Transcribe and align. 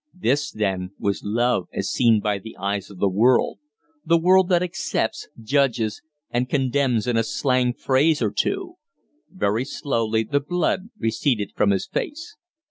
This, 0.15 0.49
then, 0.49 0.93
was 0.97 1.21
love 1.23 1.67
as 1.71 1.91
seen 1.91 2.21
by 2.21 2.39
the 2.39 2.57
eyes 2.57 2.89
of 2.89 2.97
the 2.97 3.07
world 3.07 3.59
the 4.03 4.17
world 4.17 4.49
that 4.49 4.63
accepts, 4.63 5.29
judges, 5.39 6.01
and 6.31 6.49
condemns 6.49 7.05
in 7.05 7.17
a 7.17 7.23
slang 7.23 7.71
phrase 7.75 8.19
or 8.19 8.31
two! 8.31 8.77
Very 9.29 9.63
slowly 9.63 10.23
the 10.23 10.39
blood 10.39 10.89
receded 10.97 11.51
from 11.55 11.69
his 11.69 11.85
face. 11.85 12.35